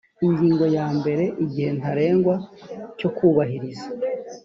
ingingo 0.25 0.65
ya 0.77 0.87
mbere 0.97 1.23
igihe 1.43 1.69
ntarengwa 1.77 2.35
cyo 2.99 3.09
kubahiriza 3.15 3.87